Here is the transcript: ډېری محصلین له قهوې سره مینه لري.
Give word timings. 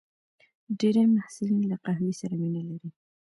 ډېری 0.79 1.03
محصلین 1.15 1.61
له 1.71 1.77
قهوې 1.85 2.11
سره 2.21 2.33
مینه 2.41 2.61
لري. 2.69 2.89